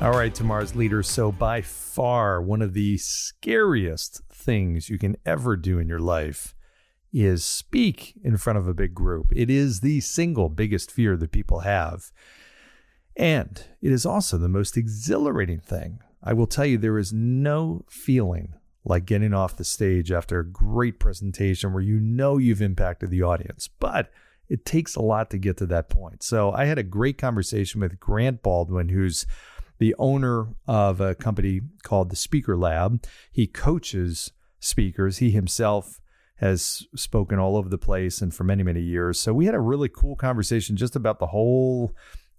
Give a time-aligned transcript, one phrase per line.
[0.00, 1.02] All right, tomorrow's leader.
[1.02, 6.54] So, by far, one of the scariest things you can ever do in your life
[7.12, 9.32] is speak in front of a big group.
[9.34, 12.12] It is the single biggest fear that people have.
[13.16, 15.98] And it is also the most exhilarating thing.
[16.22, 20.46] I will tell you, there is no feeling like getting off the stage after a
[20.46, 23.68] great presentation where you know you've impacted the audience.
[23.80, 24.12] But
[24.48, 26.22] it takes a lot to get to that point.
[26.22, 29.26] So, I had a great conversation with Grant Baldwin, who's
[29.78, 33.04] the owner of a company called the Speaker Lab.
[33.30, 35.18] He coaches speakers.
[35.18, 36.00] He himself
[36.36, 39.20] has spoken all over the place and for many, many years.
[39.20, 41.94] So we had a really cool conversation just about the whole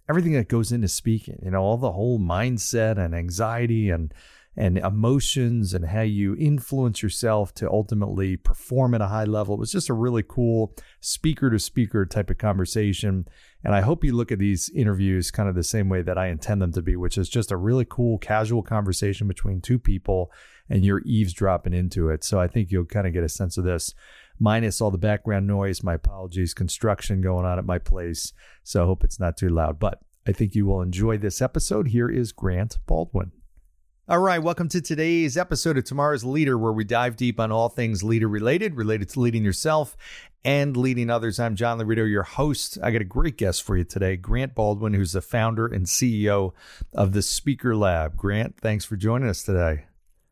[0.08, 4.12] everything that goes into speaking, you know, all the whole mindset and anxiety and
[4.56, 9.54] and emotions and how you influence yourself to ultimately perform at a high level.
[9.54, 13.26] It was just a really cool speaker to speaker type of conversation.
[13.62, 16.28] And I hope you look at these interviews kind of the same way that I
[16.28, 20.32] intend them to be, which is just a really cool, casual conversation between two people
[20.68, 22.24] and you're eavesdropping into it.
[22.24, 23.94] So I think you'll kind of get a sense of this,
[24.38, 25.82] minus all the background noise.
[25.82, 28.32] My apologies, construction going on at my place.
[28.64, 31.88] So I hope it's not too loud, but I think you will enjoy this episode.
[31.88, 33.32] Here is Grant Baldwin.
[34.10, 37.68] All right, welcome to today's episode of Tomorrow's Leader, where we dive deep on all
[37.68, 39.96] things leader related, related to leading yourself
[40.44, 41.38] and leading others.
[41.38, 42.76] I'm John Laurito, your host.
[42.82, 46.54] I got a great guest for you today, Grant Baldwin, who's the founder and CEO
[46.92, 48.16] of the Speaker Lab.
[48.16, 49.84] Grant, thanks for joining us today.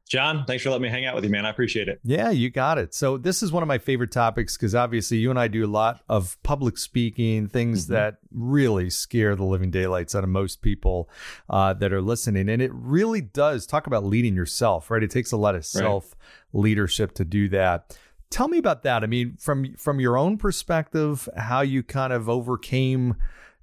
[0.09, 1.45] John, thanks for letting me hang out with you, man.
[1.45, 2.01] I appreciate it.
[2.03, 2.95] Yeah, you got it.
[2.95, 5.69] So, this is one of my favorite topics because obviously you and I do a
[5.69, 7.93] lot of public speaking, things mm-hmm.
[7.93, 11.11] that really scare the living daylights out of most people
[11.51, 12.49] uh, that are listening.
[12.49, 15.03] And it really does talk about leading yourself, right?
[15.03, 16.17] It takes a lot of self
[16.55, 17.99] leadership to do that.
[18.31, 19.05] Tell me about that.
[19.05, 23.17] I mean, from from your own perspective, how you kind of overcame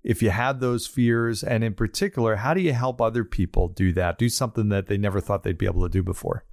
[0.06, 3.92] if you had those fears and in particular how do you help other people do
[3.92, 4.18] that?
[4.18, 6.46] Do something that they never thought they'd be able to do before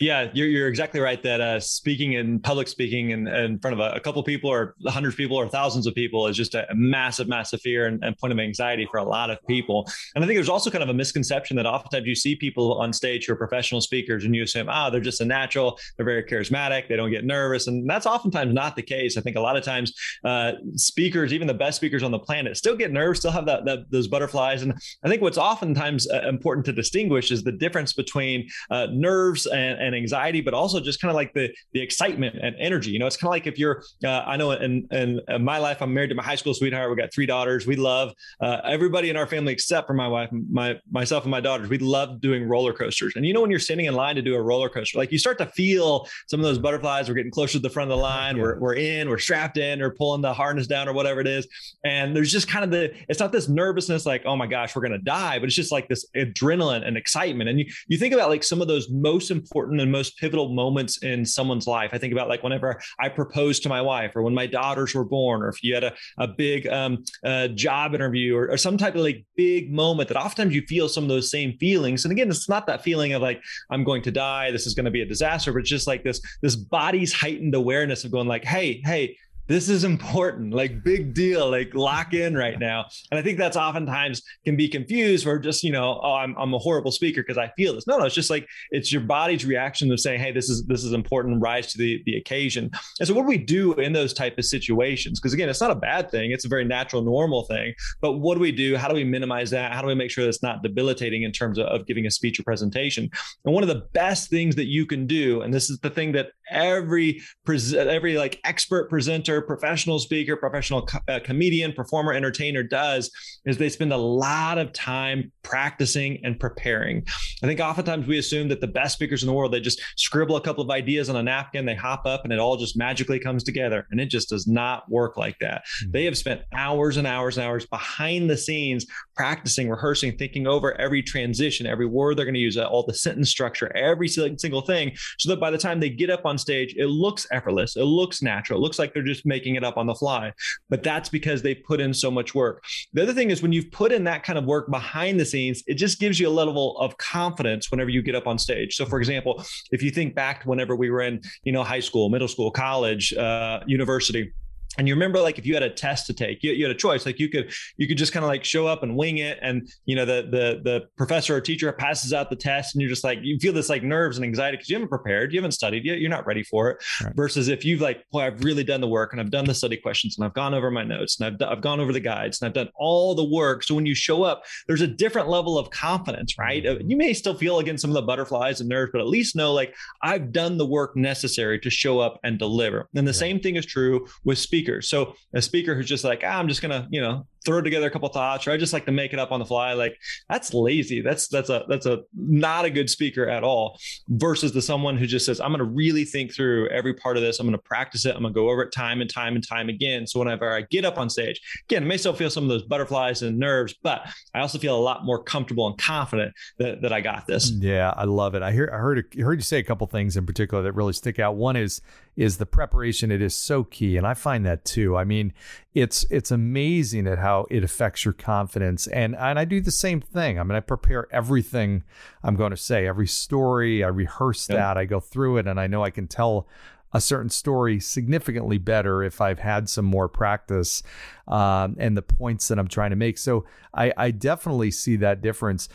[0.00, 3.80] yeah, you're, you're exactly right that uh, speaking in public speaking in, in front of
[3.80, 6.66] a, a couple people or hundreds of people or thousands of people is just a,
[6.72, 9.86] massive, massive fear and, and, point of anxiety for a lot of people.
[10.14, 12.94] And I think there's also kind of a misconception that oftentimes you see people on
[12.94, 16.06] stage who are professional speakers and you assume, ah, oh, they're just a natural, they're
[16.06, 17.66] very charismatic, they don't get nervous.
[17.66, 19.18] And that's oftentimes not the case.
[19.18, 19.92] I think a lot of times
[20.24, 23.66] uh, speakers, even the best speakers on the planet, still get nervous, still have that,
[23.66, 24.62] that those butterflies.
[24.62, 24.72] And
[25.04, 29.78] I think what's oftentimes uh, important to distinguish is the difference between uh, nerves and,
[29.78, 32.90] and and anxiety, but also just kind of like the the excitement and energy.
[32.90, 35.58] You know, it's kind of like if you're, uh, I know in, in, in my
[35.58, 36.90] life, I'm married to my high school sweetheart.
[36.90, 37.66] We got three daughters.
[37.66, 41.40] We love uh, everybody in our family except for my wife, my myself and my
[41.40, 41.68] daughters.
[41.68, 43.14] We love doing roller coasters.
[43.16, 45.18] And you know, when you're sitting in line to do a roller coaster, like you
[45.18, 47.08] start to feel some of those butterflies.
[47.08, 48.36] We're getting closer to the front of the line.
[48.36, 48.42] Yeah.
[48.42, 49.08] We're we're in.
[49.08, 49.82] We're strapped in.
[49.82, 51.46] Or pulling the harness down or whatever it is.
[51.84, 52.94] And there's just kind of the.
[53.08, 55.88] It's not this nervousness like, oh my gosh, we're gonna die, but it's just like
[55.88, 57.48] this adrenaline and excitement.
[57.48, 61.02] And you you think about like some of those most important and most pivotal moments
[61.02, 61.90] in someone's life.
[61.92, 65.04] I think about like whenever I proposed to my wife or when my daughters were
[65.04, 68.76] born, or if you had a, a big um, uh, job interview or, or some
[68.76, 72.04] type of like big moment that oftentimes you feel some of those same feelings.
[72.04, 74.84] And again, it's not that feeling of like, I'm going to die, this is going
[74.84, 78.28] to be a disaster, but it's just like this, this body's heightened awareness of going
[78.28, 79.16] like, hey, hey,
[79.50, 82.86] this is important, like big deal, like lock in right now.
[83.10, 86.54] And I think that's oftentimes can be confused for just, you know, oh, I'm, I'm
[86.54, 87.84] a horrible speaker because I feel this.
[87.84, 90.84] No, no, it's just like it's your body's reaction of saying, hey, this is this
[90.84, 92.70] is important, rise to the, the occasion.
[93.00, 95.18] And so what do we do in those type of situations?
[95.18, 97.74] Because again, it's not a bad thing, it's a very natural, normal thing.
[98.00, 98.76] But what do we do?
[98.76, 99.72] How do we minimize that?
[99.72, 102.38] How do we make sure that's not debilitating in terms of, of giving a speech
[102.38, 103.10] or presentation?
[103.44, 106.12] And one of the best things that you can do, and this is the thing
[106.12, 113.10] that every every like expert presenter professional speaker, professional co- uh, comedian, performer, entertainer does
[113.44, 117.04] is they spend a lot of time practicing and preparing.
[117.42, 120.36] I think oftentimes we assume that the best speakers in the world, they just scribble
[120.36, 123.18] a couple of ideas on a napkin, they hop up, and it all just magically
[123.18, 123.86] comes together.
[123.90, 125.62] And it just does not work like that.
[125.62, 125.90] Mm-hmm.
[125.92, 128.86] They have spent hours and hours and hours behind the scenes
[129.16, 133.30] practicing, rehearsing, thinking over every transition, every word they're going to use, all the sentence
[133.30, 136.86] structure, every single thing, so that by the time they get up on stage, it
[136.86, 137.76] looks effortless.
[137.76, 138.58] It looks natural.
[138.58, 140.32] It looks like they're just making it up on the fly.
[140.68, 142.64] But that's because they put in so much work.
[142.92, 145.62] The other thing is when you've put in that kind of work behind the scenes,
[145.66, 148.76] it just gives you a level of confidence whenever you get up on stage.
[148.76, 151.80] So, for example, if you think back to whenever we were in, you know, high
[151.80, 154.32] school, middle school, college, uh, university,
[154.78, 156.78] and you remember like if you had a test to take you, you had a
[156.78, 159.38] choice like you could you could just kind of like show up and wing it
[159.42, 162.88] and you know the the the professor or teacher passes out the test and you're
[162.88, 165.52] just like you feel this like nerves and anxiety because you haven't prepared you haven't
[165.52, 167.14] studied yet you're not ready for it right.
[167.16, 169.76] versus if you've like boy i've really done the work and i've done the study
[169.76, 172.48] questions and i've gone over my notes and I've, I've gone over the guides and
[172.48, 173.64] i've done all the work.
[173.64, 176.62] So when you show up there's a different level of confidence right?
[176.62, 176.88] Mm-hmm.
[176.88, 179.52] you may still feel against some of the butterflies and nerves but at least know
[179.52, 182.88] like i've done the work necessary to show up and deliver.
[182.94, 186.38] And the same thing is true with speakers so a speaker who's just like, ah,
[186.38, 188.92] I'm just gonna, you know, throw together a couple thoughts, or I just like to
[188.92, 189.72] make it up on the fly.
[189.72, 189.96] Like
[190.28, 191.00] that's lazy.
[191.00, 193.78] That's that's a that's a not a good speaker at all.
[194.08, 197.40] Versus the someone who just says, I'm gonna really think through every part of this.
[197.40, 198.14] I'm gonna practice it.
[198.14, 200.06] I'm gonna go over it time and time and time again.
[200.06, 202.62] So whenever I get up on stage, again, I may still feel some of those
[202.62, 206.92] butterflies and nerves, but I also feel a lot more comfortable and confident that, that
[206.92, 207.50] I got this.
[207.50, 208.42] Yeah, I love it.
[208.42, 211.18] I hear I heard heard you say a couple things in particular that really stick
[211.18, 211.36] out.
[211.36, 211.80] One is
[212.16, 213.10] is the preparation.
[213.10, 214.96] It is so key, and I find that too.
[214.96, 215.32] I mean,
[215.74, 220.00] it's it's amazing at how it affects your confidence, and and I do the same
[220.00, 220.38] thing.
[220.38, 221.84] I mean, I prepare everything
[222.22, 223.82] I'm going to say, every story.
[223.84, 224.58] I rehearse yep.
[224.58, 224.78] that.
[224.78, 226.46] I go through it, and I know I can tell
[226.92, 230.82] a certain story significantly better if I've had some more practice
[231.28, 233.16] um, and the points that I'm trying to make.
[233.18, 235.68] So I, I definitely see that difference.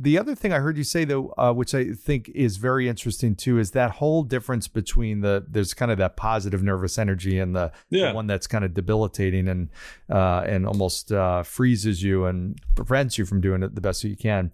[0.00, 3.34] The other thing I heard you say though, uh, which I think is very interesting
[3.36, 7.54] too, is that whole difference between the there's kind of that positive nervous energy and
[7.54, 8.08] the, yeah.
[8.08, 9.68] the one that's kind of debilitating and
[10.10, 14.08] uh, and almost uh, freezes you and prevents you from doing it the best that
[14.08, 14.50] you can.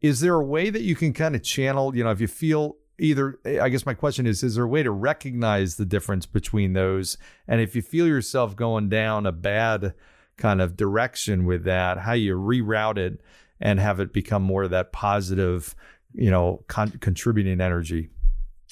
[0.00, 1.96] Is there a way that you can kind of channel?
[1.96, 4.82] You know, if you feel either i guess my question is is there a way
[4.82, 7.16] to recognize the difference between those
[7.46, 9.94] and if you feel yourself going down a bad
[10.36, 13.20] kind of direction with that how you reroute it
[13.60, 15.74] and have it become more of that positive,
[16.14, 18.10] you know, con- contributing energy.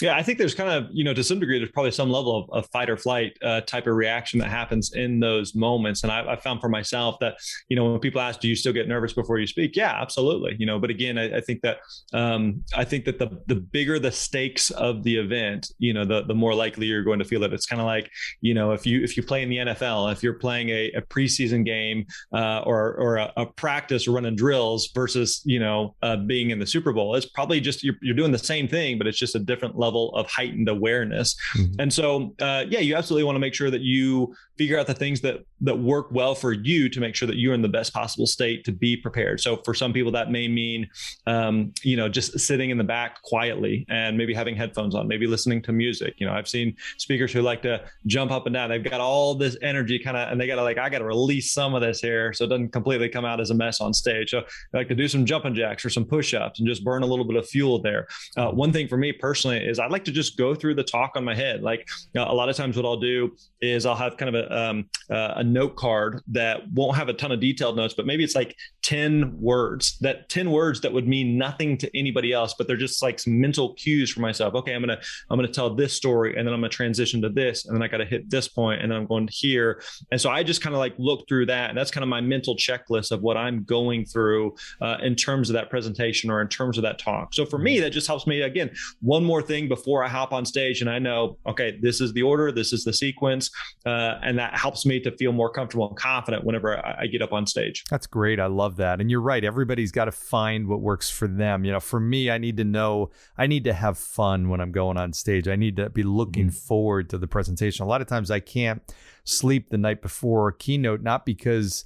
[0.03, 2.37] Yeah, I think there's kind of, you know, to some degree, there's probably some level
[2.37, 6.03] of, of fight or flight uh, type of reaction that happens in those moments.
[6.03, 7.37] And I, I, found for myself that,
[7.71, 9.75] you know, when people ask, do you still get nervous before you speak?
[9.75, 10.55] Yeah, absolutely.
[10.59, 11.79] You know, but again, I, I think that,
[12.13, 16.25] um, I think that the, the bigger the stakes of the event, you know, the,
[16.25, 17.55] the more likely you're going to feel it.
[17.55, 18.11] It's kind of like,
[18.43, 21.01] you know, if you, if you play in the NFL, if you're playing a, a
[21.01, 22.05] preseason game
[22.35, 26.67] uh, or, or a, a, practice running drills versus, you know, uh, being in the
[26.67, 29.39] Super Bowl, it's probably just, you're, you're doing the same thing, but it's just a
[29.39, 31.37] different level level of heightened awareness.
[31.57, 31.81] Mm-hmm.
[31.81, 34.95] And so, uh, yeah, you absolutely want to make sure that you figure out the
[34.95, 37.93] things that that work well for you to make sure that you're in the best
[37.93, 39.41] possible state to be prepared.
[39.41, 40.89] So for some people, that may mean,
[41.27, 45.27] um, you know, just sitting in the back quietly and maybe having headphones on, maybe
[45.27, 46.15] listening to music.
[46.19, 48.69] You know, I've seen speakers who like to jump up and down.
[48.69, 51.05] They've got all this energy kind of, and they got to like, I got to
[51.05, 53.95] release some of this here so it doesn't completely come out as a mess on
[53.95, 54.31] stage.
[54.31, 57.07] So I like to do some jumping jacks or some push-ups and just burn a
[57.07, 58.07] little bit of fuel there.
[58.37, 61.13] Uh, one thing for me personally is I like to just go through the talk
[61.17, 61.63] on my head.
[61.63, 64.46] Like uh, a lot of times what I'll do is I'll have kind of a,
[64.51, 68.25] um, uh, a note card that won't have a ton of detailed notes, but maybe
[68.25, 72.69] it's like 10 words that 10 words that would mean nothing to anybody else, but
[72.69, 74.55] they're just like some mental cues for myself.
[74.55, 77.21] Okay, I'm going to, I'm to tell this story and then I'm going to transition
[77.23, 77.67] to this.
[77.67, 79.83] And then I got to hit this point and then I'm going to here.
[80.13, 81.69] And so I just kind of like look through that.
[81.69, 85.51] And that's kind of my mental checklist of what I'm going through uh, in terms
[85.51, 87.35] of that presentation or in terms of that talk.
[87.35, 90.45] So for me, that just helps me again, one more thing before I hop on
[90.45, 93.51] stage and I know, okay, this is the order, this is the sequence.
[93.85, 97.21] Uh, and that helps me to feel more comfortable and confident whenever I, I get
[97.21, 97.83] up on stage.
[97.91, 98.39] That's great.
[98.39, 99.01] I love that.
[99.01, 99.45] And you're right.
[99.45, 101.65] Everybody's got to find what works for them.
[101.65, 104.73] You know, for me, I need to know, I need to have fun when I'm
[104.73, 105.49] going on stage.
[105.49, 106.57] I need to be looking mm-hmm.
[106.57, 107.85] forward to the presentation.
[107.85, 108.83] A lot of times I can't
[109.25, 111.85] sleep the night before a keynote, not because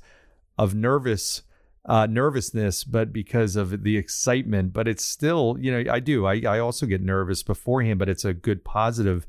[0.59, 1.43] of nervous
[1.87, 4.73] uh, nervousness, but because of the excitement.
[4.73, 6.27] But it's still, you know, I do.
[6.27, 9.27] I, I also get nervous beforehand, but it's a good positive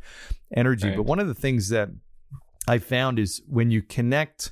[0.55, 0.89] energy.
[0.89, 0.97] Right.
[0.97, 1.89] But one of the things that
[2.67, 4.51] I found is when you connect.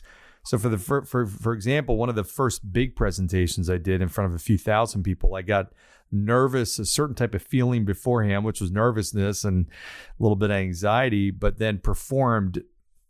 [0.50, 4.02] So for the for, for for example, one of the first big presentations I did
[4.02, 5.72] in front of a few thousand people, I got
[6.12, 10.56] nervous, a certain type of feeling beforehand, which was nervousness and a little bit of
[10.56, 12.64] anxiety, but then performed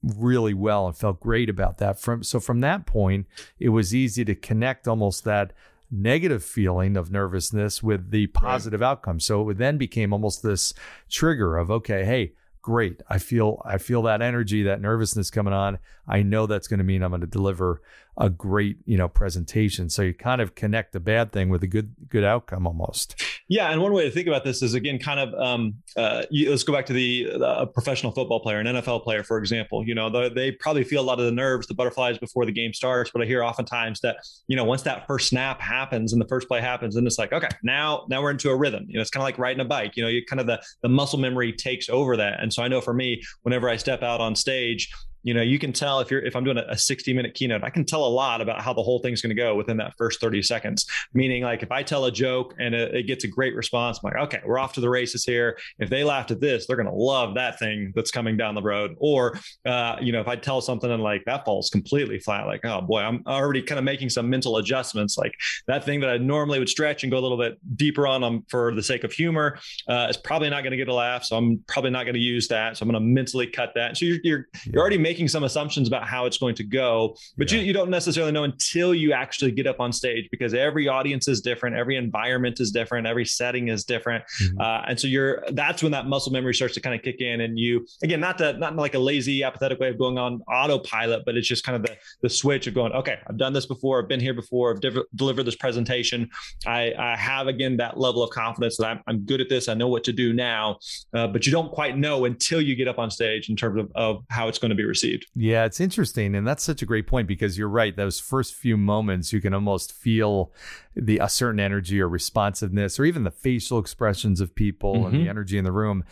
[0.03, 1.97] really well and felt great about that.
[1.97, 3.25] From so from that point,
[3.57, 5.53] it was easy to connect almost that
[5.89, 8.87] negative feeling of nervousness with the positive right.
[8.87, 9.21] outcome.
[9.21, 10.73] So it then became almost this
[11.09, 13.01] trigger of okay, hey, great.
[13.09, 15.79] I feel I feel that energy, that nervousness coming on.
[16.07, 17.81] I know that's going to mean I'm going to deliver
[18.17, 19.89] a great, you know, presentation.
[19.89, 23.21] So you kind of connect the bad thing with a good good outcome almost.
[23.47, 26.49] Yeah, and one way to think about this is again, kind of um, uh, you,
[26.49, 29.87] let's go back to the uh, professional football player, an NFL player, for example.
[29.87, 32.51] You know, the, they probably feel a lot of the nerves, the butterflies before the
[32.51, 33.09] game starts.
[33.11, 36.47] But I hear oftentimes that you know once that first snap happens and the first
[36.47, 38.85] play happens, and it's like okay, now now we're into a rhythm.
[38.87, 39.95] You know, it's kind of like riding a bike.
[39.95, 42.41] You know, you kind of the the muscle memory takes over that.
[42.41, 44.91] And so I know for me, whenever I step out on stage,
[45.23, 47.69] you know you can tell if you're if i'm doing a 60 minute keynote i
[47.69, 50.21] can tell a lot about how the whole thing's going to go within that first
[50.21, 50.85] 30 seconds.
[51.13, 54.11] Meaning like if i tell a joke and it, it, gets a great response i'm
[54.11, 55.57] like okay we're off to the races here.
[55.79, 58.61] If they laughed at this they're going to love that thing that's coming down the
[58.61, 58.95] road.
[58.99, 62.65] Or uh, you know if i tell something and like that falls completely flat like
[62.65, 65.33] oh boy i'm already kind of making some mental adjustments like
[65.67, 68.43] that thing that i normally would stretch and go a little bit deeper on them
[68.49, 69.57] for the sake of humor
[69.87, 72.19] uh, is probably not going to get a laugh so i'm probably not going to
[72.19, 72.77] use that.
[72.77, 73.97] So i'm going to mentally cut that.
[73.97, 77.51] So you're you're, you're already making some assumptions about how it's going to go, but
[77.51, 77.57] yeah.
[77.57, 81.27] you, you don't necessarily know until you actually get up on stage because every audience
[81.27, 84.61] is different, every environment is different, every setting is different, mm-hmm.
[84.61, 87.41] uh, and so you're that's when that muscle memory starts to kind of kick in,
[87.41, 91.23] and you again not that not like a lazy apathetic way of going on autopilot,
[91.25, 94.01] but it's just kind of the the switch of going, okay, I've done this before,
[94.01, 96.29] I've been here before, I've de- delivered this presentation,
[96.67, 99.73] I, I have again that level of confidence that I'm, I'm good at this, I
[99.73, 100.77] know what to do now,
[101.15, 103.91] uh, but you don't quite know until you get up on stage in terms of,
[103.95, 104.98] of how it's going to be received.
[105.35, 107.95] Yeah, it's interesting, and that's such a great point because you're right.
[107.95, 110.51] Those first few moments, you can almost feel
[110.95, 115.05] the a certain energy or responsiveness, or even the facial expressions of people mm-hmm.
[115.05, 115.29] and the mm-hmm.
[115.29, 116.03] energy in the room,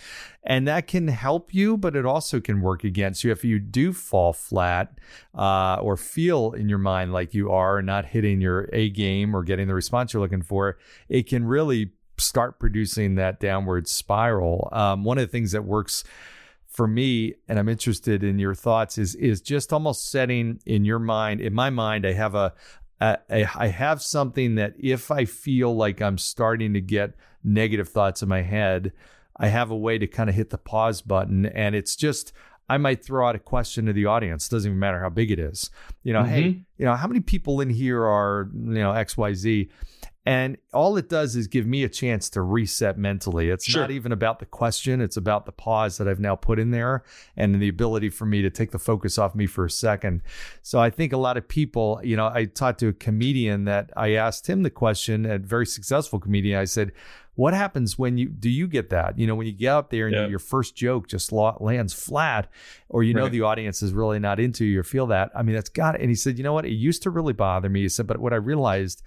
[0.44, 3.94] and that can help you, but it also can work against you if you do
[3.94, 4.98] fall flat
[5.36, 9.44] uh, or feel in your mind like you are not hitting your A game or
[9.44, 10.78] getting the response you're looking for.
[11.10, 14.70] It can really start producing that downward spiral.
[14.72, 16.04] Um, one of the things that works
[16.78, 21.00] for me, and I'm interested in your thoughts, is is just almost setting in your
[21.00, 21.42] mind.
[21.42, 22.54] In my mind, I have a,
[23.02, 27.90] a, a I have something that if I feel like I'm starting to get negative
[27.90, 28.94] thoughts in my head,
[29.38, 32.32] I have a way to kind of hit the pause button, and it's just
[32.70, 34.50] I might throw out a question to the audience.
[34.50, 35.70] Doesn't even matter how big it is.
[36.04, 36.34] You know, mm-hmm.
[36.34, 39.70] hey, you know, how many people in here are you know X Y Z?
[40.28, 43.50] And all it does is give me a chance to reset mentally.
[43.50, 43.84] It's sure.
[43.84, 47.06] not even about the question, it's about the pause that I've now put in there
[47.38, 50.22] and the ability for me to take the focus off me for a second.
[50.62, 53.90] So I think a lot of people, you know, I talked to a comedian that
[53.96, 56.60] I asked him the question, a very successful comedian.
[56.60, 56.92] I said,
[57.38, 60.08] what happens when you do you get that you know when you get out there
[60.08, 60.28] and yeah.
[60.28, 62.50] your first joke just lands flat
[62.90, 63.32] or you know right.
[63.32, 66.02] the audience is really not into you or feel that i mean that's got it
[66.02, 68.20] and he said you know what it used to really bother me he said but
[68.20, 69.02] what i realized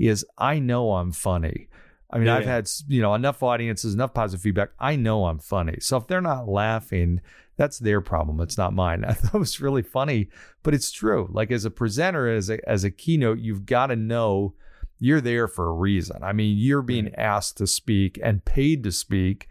[0.00, 1.68] is I know I'm funny.
[2.12, 4.70] I mean, yeah, I've had you know enough audiences, enough positive feedback.
[4.80, 5.76] I know I'm funny.
[5.80, 7.20] So if they're not laughing,
[7.56, 8.40] that's their problem.
[8.40, 9.04] It's not mine.
[9.08, 10.28] I thought it was really funny,
[10.64, 11.28] but it's true.
[11.30, 14.54] Like as a presenter, as a as a keynote, you've got to know
[15.00, 16.22] you're there for a reason.
[16.22, 19.48] I mean, you're being asked to speak and paid to speak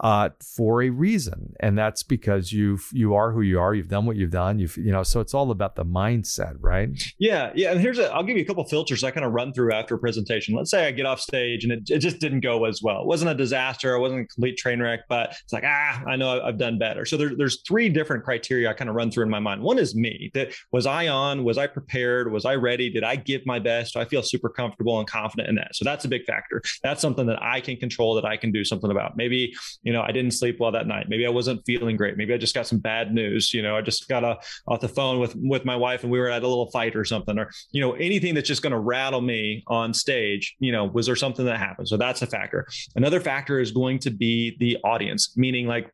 [0.00, 3.74] uh, for a reason, and that's because you you are who you are.
[3.74, 4.58] You've done what you've done.
[4.58, 6.90] You've you know, so it's all about the mindset, right?
[7.18, 7.72] Yeah, yeah.
[7.72, 9.96] And here's a, I'll give you a couple filters I kind of run through after
[9.96, 10.54] a presentation.
[10.54, 13.00] Let's say I get off stage and it, it just didn't go as well.
[13.00, 13.94] It wasn't a disaster.
[13.94, 17.04] It wasn't a complete train wreck, but it's like ah, I know I've done better.
[17.04, 19.62] So there, there's three different criteria I kind of run through in my mind.
[19.62, 20.30] One is me.
[20.34, 21.44] That was I on?
[21.44, 22.30] Was I prepared?
[22.30, 22.90] Was I ready?
[22.90, 23.96] Did I give my best?
[23.96, 25.74] I feel super comfortable and confident in that?
[25.74, 26.62] So that's a big factor.
[26.82, 28.14] That's something that I can control.
[28.14, 29.16] That I can do something about.
[29.16, 31.08] Maybe you know, I didn't sleep well that night.
[31.08, 32.16] Maybe I wasn't feeling great.
[32.16, 33.54] Maybe I just got some bad news.
[33.54, 36.18] You know, I just got a, off the phone with with my wife and we
[36.18, 38.78] were at a little fight or something, or you know, anything that's just going to
[38.78, 40.56] rattle me on stage.
[40.58, 41.88] You know, was there something that happened?
[41.88, 42.66] So that's a factor.
[42.96, 45.92] Another factor is going to be the audience, meaning like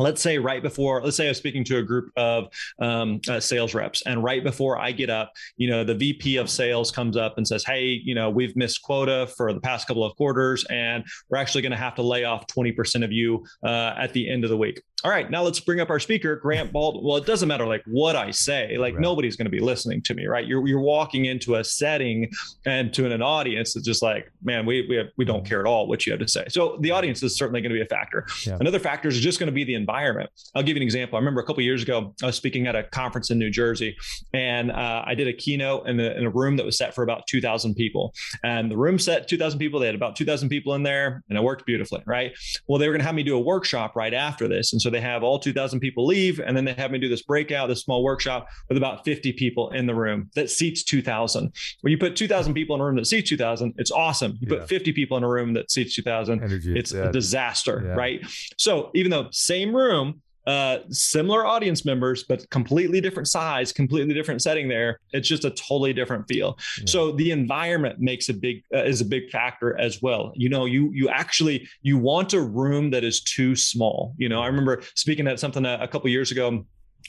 [0.00, 2.48] let's say right before let's say i was speaking to a group of
[2.80, 6.48] um, uh, sales reps and right before i get up you know the vp of
[6.48, 10.04] sales comes up and says hey you know we've missed quota for the past couple
[10.04, 13.94] of quarters and we're actually going to have to lay off 20% of you uh,
[13.98, 16.72] at the end of the week all right, now let's bring up our speaker, Grant
[16.72, 17.04] Bald.
[17.04, 19.00] Well, it doesn't matter like what I say, like right.
[19.00, 20.46] nobody's going to be listening to me, right?
[20.46, 22.30] You're you're walking into a setting
[22.66, 25.66] and to an audience that's just like, man, we we have, we don't care at
[25.66, 26.44] all what you have to say.
[26.48, 28.26] So the audience is certainly going to be a factor.
[28.46, 28.58] Yeah.
[28.60, 30.30] Another factor is just going to be the environment.
[30.54, 31.16] I'll give you an example.
[31.16, 33.96] I remember a couple years ago, I was speaking at a conference in New Jersey,
[34.34, 37.02] and uh, I did a keynote in a, in a room that was set for
[37.02, 38.12] about 2,000 people,
[38.44, 39.80] and the room set 2,000 people.
[39.80, 42.32] They had about 2,000 people in there, and it worked beautifully, right?
[42.68, 44.89] Well, they were going to have me do a workshop right after this, and so
[44.90, 47.82] they have all 2,000 people leave, and then they have me do this breakout, this
[47.82, 51.52] small workshop with about 50 people in the room that seats 2,000.
[51.80, 54.38] When you put 2,000 people in a room that seats 2,000, it's awesome.
[54.40, 54.60] You yeah.
[54.60, 57.08] put 50 people in a room that seats 2,000, Energy, it's yeah.
[57.08, 57.92] a disaster, yeah.
[57.92, 58.26] right?
[58.56, 64.42] So even though same room, uh, similar audience members, but completely different size, completely different
[64.42, 64.68] setting.
[64.68, 66.58] There, it's just a totally different feel.
[66.78, 66.84] Yeah.
[66.86, 70.32] So the environment makes a big uh, is a big factor as well.
[70.34, 74.14] You know, you you actually you want a room that is too small.
[74.16, 76.64] You know, I remember speaking at something a, a couple years ago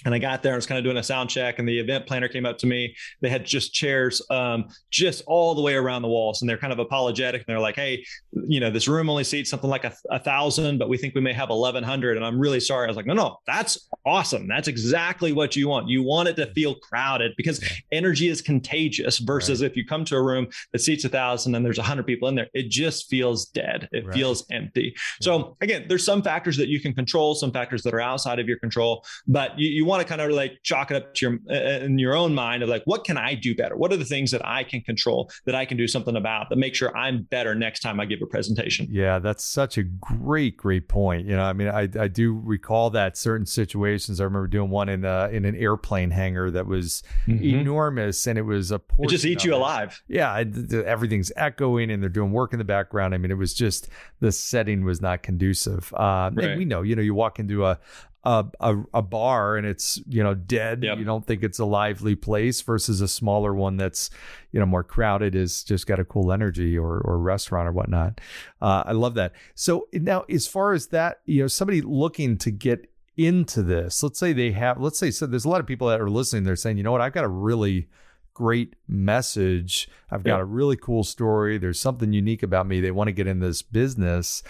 [0.05, 2.07] and I got there and was kind of doing a sound check, and the event
[2.07, 2.95] planner came up to me.
[3.21, 6.74] They had just chairs um, just all the way around the walls, and they're kind
[6.74, 7.41] of apologetic.
[7.41, 8.05] And they're like, "Hey,
[8.48, 11.21] you know, this room only seats something like a, a thousand, but we think we
[11.21, 14.48] may have eleven hundred, and I'm really sorry." I was like, "No, no, that's awesome.
[14.48, 15.89] That's exactly what you want.
[15.89, 19.19] You want it to feel crowded because energy is contagious.
[19.19, 19.69] Versus right.
[19.69, 22.27] if you come to a room that seats a thousand and there's a hundred people
[22.27, 23.88] in there, it just feels dead.
[23.91, 24.13] It right.
[24.13, 24.93] feels empty.
[24.95, 25.25] Yeah.
[25.25, 28.48] So again, there's some factors that you can control, some factors that are outside of
[28.48, 31.55] your control, but you, you want to kind of like chalk it up to your
[31.83, 33.75] in your own mind of like, what can I do better?
[33.75, 36.57] What are the things that I can control that I can do something about that
[36.57, 38.88] make sure I'm better next time I give a presentation?
[38.89, 41.27] Yeah, that's such a great, great point.
[41.27, 44.21] You know, I mean, I, I do recall that certain situations.
[44.21, 47.43] I remember doing one in uh, in an airplane hangar that was mm-hmm.
[47.43, 50.01] enormous, and it was a it just eats you alive.
[50.07, 50.43] Yeah,
[50.85, 53.13] everything's echoing, and they're doing work in the background.
[53.13, 55.93] I mean, it was just the setting was not conducive.
[55.93, 56.45] Uh, right.
[56.45, 57.79] And we know, you know, you walk into a,
[58.24, 60.84] a, a, a, bar and it's you know dead.
[60.84, 61.00] Yep.
[61.00, 64.10] you don't think it's a lively place versus a smaller one that's
[64.51, 68.22] you know more crowded is just got a cool energy or or restaurant or whatnot.
[68.62, 69.34] Uh, i love that.
[69.56, 72.88] So now as far as that you know somebody looking to get
[73.18, 76.00] into this let's say they have let's say so there's a lot of people that
[76.00, 76.44] are listening.
[76.44, 77.01] They're saying you know what?
[77.01, 77.88] I've got a really
[78.34, 79.90] great message.
[80.10, 80.42] I've got yep.
[80.42, 81.58] a really cool story.
[81.58, 82.80] There's something unique about me.
[82.80, 84.42] They want to get in this business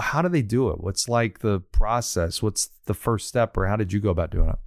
[0.00, 0.80] how do they do it?
[0.80, 2.42] What's like the process?
[2.42, 4.58] What's the first step, or how did you go about doing it?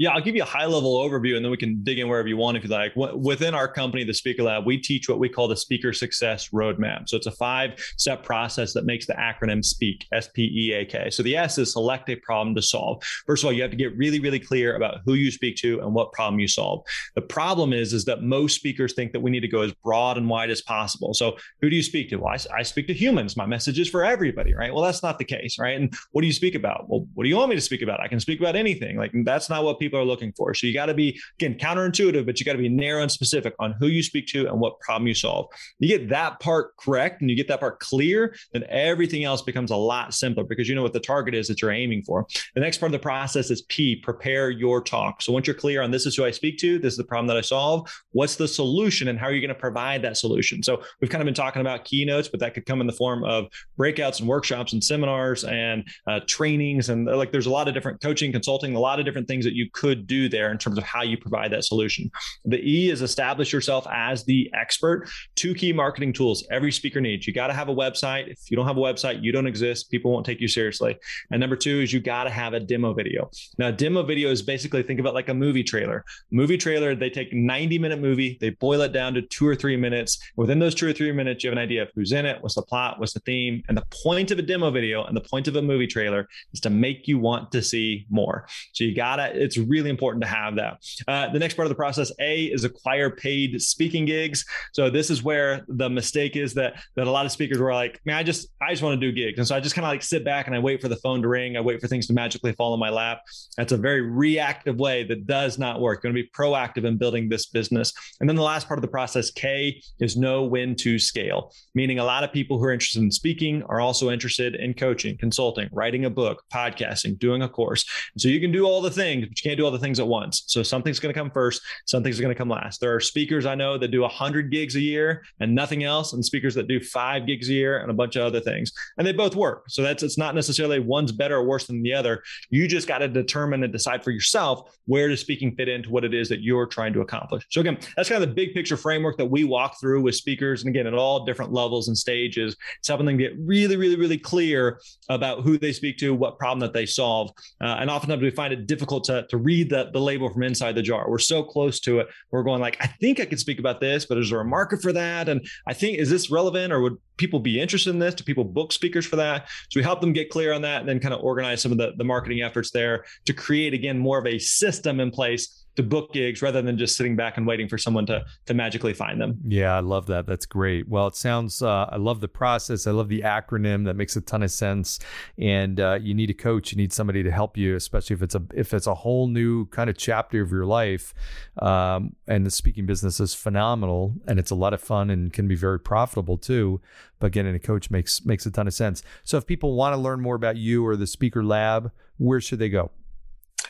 [0.00, 2.26] Yeah, I'll give you a high level overview and then we can dig in wherever
[2.26, 2.94] you want if you like.
[2.96, 7.06] Within our company, the Speaker Lab, we teach what we call the Speaker Success Roadmap.
[7.06, 10.86] So it's a five step process that makes the acronym SPEAK, S P E A
[10.86, 11.10] K.
[11.10, 13.02] So the S is select a problem to solve.
[13.26, 15.80] First of all, you have to get really, really clear about who you speak to
[15.80, 16.82] and what problem you solve.
[17.14, 20.16] The problem is, is that most speakers think that we need to go as broad
[20.16, 21.12] and wide as possible.
[21.12, 22.16] So who do you speak to?
[22.16, 23.36] Well, I, I speak to humans.
[23.36, 24.72] My message is for everybody, right?
[24.72, 25.78] Well, that's not the case, right?
[25.78, 26.88] And what do you speak about?
[26.88, 28.00] Well, what do you want me to speak about?
[28.00, 28.96] I can speak about anything.
[28.96, 30.54] Like that's not what people people are looking for.
[30.54, 33.54] So you got to be, again, counterintuitive, but you got to be narrow and specific
[33.58, 35.46] on who you speak to and what problem you solve.
[35.80, 39.72] You get that part correct and you get that part clear, then everything else becomes
[39.72, 42.26] a lot simpler because you know what the target is that you're aiming for.
[42.54, 45.22] The next part of the process is P, prepare your talk.
[45.22, 47.26] So once you're clear on this is who I speak to, this is the problem
[47.26, 50.62] that I solve, what's the solution and how are you going to provide that solution?
[50.62, 53.24] So we've kind of been talking about keynotes, but that could come in the form
[53.24, 53.46] of
[53.78, 56.88] breakouts and workshops and seminars and uh, trainings.
[56.88, 59.54] And like there's a lot of different coaching, consulting, a lot of different things that
[59.54, 62.10] you could do there in terms of how you provide that solution.
[62.44, 65.08] The E is establish yourself as the expert.
[65.36, 67.26] Two key marketing tools every speaker needs.
[67.26, 68.28] You got to have a website.
[68.28, 69.90] If you don't have a website, you don't exist.
[69.90, 70.98] People won't take you seriously.
[71.30, 73.30] And number two is you got to have a demo video.
[73.56, 76.04] Now, a demo video is basically think about like a movie trailer.
[76.30, 79.78] Movie trailer, they take 90 minute movie, they boil it down to two or three
[79.78, 80.18] minutes.
[80.36, 82.56] Within those two or three minutes, you have an idea of who's in it, what's
[82.56, 83.62] the plot, what's the theme.
[83.68, 86.60] And the point of a demo video and the point of a movie trailer is
[86.60, 88.46] to make you want to see more.
[88.72, 90.78] So you gotta, it's really important to have that.
[91.08, 94.44] Uh, the next part of the process, A, is acquire paid speaking gigs.
[94.72, 98.00] So this is where the mistake is that that a lot of speakers were like,
[98.04, 99.90] man, I just I just want to do gigs, and so I just kind of
[99.90, 101.56] like sit back and I wait for the phone to ring.
[101.56, 103.22] I wait for things to magically fall in my lap.
[103.56, 106.02] That's a very reactive way that does not work.
[106.02, 107.92] You're going to be proactive in building this business.
[108.20, 111.52] And then the last part of the process, K, is know when to scale.
[111.74, 115.16] Meaning, a lot of people who are interested in speaking are also interested in coaching,
[115.18, 117.84] consulting, writing a book, podcasting, doing a course.
[118.14, 119.98] And so you can do all the things, but you can't do all the things
[120.00, 120.44] at once once.
[120.46, 122.80] So something's going to come first, something's going to come last.
[122.80, 126.24] There are speakers I know that do 100 gigs a year and nothing else, and
[126.24, 128.72] speakers that do five gigs a year and a bunch of other things.
[128.98, 129.64] And they both work.
[129.68, 132.22] So that's it's not necessarily one's better or worse than the other.
[132.50, 136.04] You just got to determine and decide for yourself where does speaking fit into what
[136.04, 137.46] it is that you're trying to accomplish.
[137.50, 140.62] So again, that's kind of the big picture framework that we walk through with speakers,
[140.62, 142.56] and again at all different levels and stages.
[142.78, 146.60] It's helping them get really, really, really clear about who they speak to, what problem
[146.60, 147.30] that they solve.
[147.60, 150.74] Uh, and oftentimes we find it difficult to, to read the, the label from inside
[150.74, 151.08] the jar.
[151.08, 152.08] We're so close to it.
[152.30, 154.82] We're going like, I think I could speak about this, but is there a market
[154.82, 155.28] for that?
[155.28, 158.14] And I think is this relevant or would people be interested in this?
[158.14, 159.48] Do people book speakers for that?
[159.68, 161.78] So we help them get clear on that and then kind of organize some of
[161.78, 165.82] the, the marketing efforts there to create again more of a system in place to
[165.82, 169.20] book gigs rather than just sitting back and waiting for someone to to magically find
[169.20, 169.38] them.
[169.46, 170.26] Yeah, I love that.
[170.26, 170.88] That's great.
[170.88, 171.62] Well, it sounds.
[171.62, 172.86] Uh, I love the process.
[172.86, 173.84] I love the acronym.
[173.84, 174.98] That makes a ton of sense.
[175.38, 176.72] And uh, you need a coach.
[176.72, 179.66] You need somebody to help you, especially if it's a if it's a whole new
[179.66, 181.14] kind of chapter of your life.
[181.60, 185.48] Um, and the speaking business is phenomenal, and it's a lot of fun and can
[185.48, 186.80] be very profitable too.
[187.18, 189.02] But getting a coach makes makes a ton of sense.
[189.24, 192.58] So if people want to learn more about you or the Speaker Lab, where should
[192.58, 192.90] they go?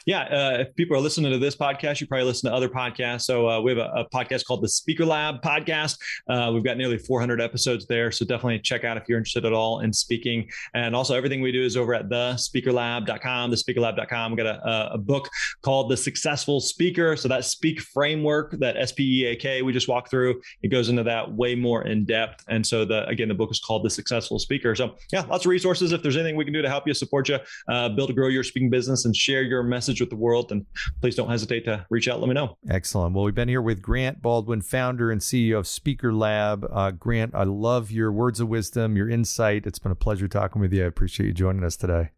[0.06, 3.22] Yeah, uh, if people are listening to this podcast, you probably listen to other podcasts.
[3.22, 5.98] So uh, we have a, a, podcast called the Speaker Lab podcast.
[6.28, 8.10] Uh, we've got nearly 400 episodes there.
[8.10, 10.48] So definitely check out if you're interested at all in speaking.
[10.74, 14.32] And also everything we do is over at thespeakerlab.com, thespeakerlab.com.
[14.32, 15.28] We've got a, a book
[15.62, 17.16] called The Successful Speaker.
[17.16, 21.54] So that speak framework, that S-P-E-A-K we just walked through, it goes into that way
[21.54, 22.44] more in depth.
[22.48, 24.74] And so the again, the book is called The Successful Speaker.
[24.74, 25.92] So yeah, lots of resources.
[25.92, 28.42] If there's anything we can do to help you, support you, uh, build grow your
[28.42, 30.66] speaking business and share your message message with the world, then
[31.00, 32.20] please don't hesitate to reach out.
[32.20, 32.56] Let me know.
[32.68, 33.14] Excellent.
[33.14, 36.66] Well, we've been here with Grant Baldwin, founder and CEO of Speaker Lab.
[36.70, 39.66] Uh, Grant, I love your words of wisdom, your insight.
[39.66, 40.84] It's been a pleasure talking with you.
[40.84, 42.10] I appreciate you joining us today.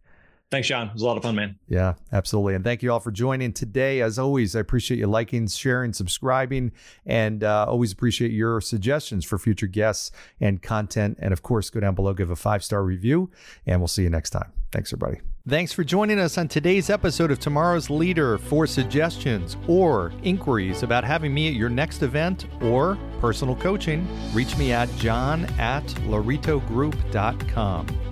[0.53, 0.89] Thanks, John.
[0.89, 1.59] It was a lot of fun, man.
[1.67, 2.55] Yeah, absolutely.
[2.55, 4.03] And thank you all for joining today.
[4.03, 6.73] As always, I appreciate you liking, sharing, subscribing,
[7.07, 10.11] and uh, always appreciate your suggestions for future guests
[10.41, 11.17] and content.
[11.23, 13.31] And of course, go down below, give a five star review,
[13.65, 14.53] and we'll see you next time.
[14.73, 15.23] Thanks, everybody.
[15.49, 18.37] Thanks for joining us on today's episode of Tomorrow's Leader.
[18.37, 24.55] For suggestions or inquiries about having me at your next event or personal coaching, reach
[24.59, 28.12] me at john at lauritogroup.com.